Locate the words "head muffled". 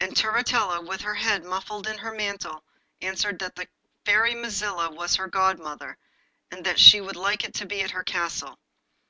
1.16-1.86